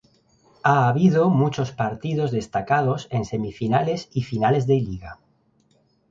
Ha 0.63 0.89
habido 0.89 1.29
muchos 1.29 1.73
partidos 1.73 2.31
destacados 2.31 3.05
en 3.11 3.23
semifinales 3.23 4.09
y 4.11 4.23
finales 4.23 4.65
de 4.65 4.73
liga. 4.79 5.19